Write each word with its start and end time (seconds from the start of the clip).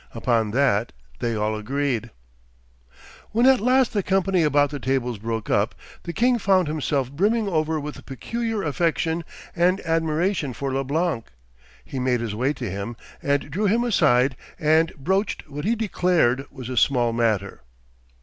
Upon 0.15 0.49
that 0.49 0.93
they 1.19 1.35
all 1.35 1.55
agreed. 1.55 2.09
When 3.33 3.45
at 3.45 3.59
last 3.59 3.93
the 3.93 4.01
company 4.01 4.41
about 4.41 4.71
the 4.71 4.79
tables 4.79 5.19
broke 5.19 5.47
up, 5.51 5.75
the 6.05 6.11
king 6.11 6.39
found 6.39 6.67
himself 6.67 7.11
brimming 7.11 7.47
over 7.47 7.79
with 7.79 7.99
a 7.99 8.01
peculiar 8.01 8.63
affection 8.63 9.23
and 9.55 9.79
admiration 9.81 10.53
for 10.53 10.73
Leblanc, 10.73 11.25
he 11.85 11.99
made 11.99 12.19
his 12.19 12.33
way 12.33 12.51
to 12.51 12.67
him 12.67 12.95
and 13.21 13.51
drew 13.51 13.67
him 13.67 13.83
aside 13.83 14.35
and 14.57 14.91
broached 14.95 15.47
what 15.47 15.65
he 15.65 15.75
declared 15.75 16.47
was 16.49 16.67
a 16.67 16.77
small 16.77 17.13
matter. 17.13 17.61